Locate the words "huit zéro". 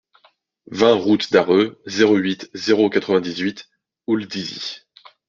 2.15-2.89